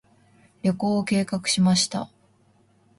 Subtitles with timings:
[0.63, 2.09] 旅行を計画しました。